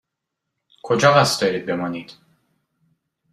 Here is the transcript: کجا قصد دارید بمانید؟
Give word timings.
کجا 0.83 1.13
قصد 1.13 1.41
دارید 1.41 1.65
بمانید؟ 1.65 2.13